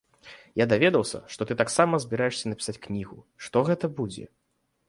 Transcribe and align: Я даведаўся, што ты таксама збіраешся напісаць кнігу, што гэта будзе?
Я 0.61 0.65
даведаўся, 0.71 1.19
што 1.33 1.41
ты 1.51 1.57
таксама 1.61 2.01
збіраешся 2.05 2.45
напісаць 2.55 2.77
кнігу, 2.89 3.19
што 3.49 3.67
гэта 3.69 3.85
будзе? 4.01 4.25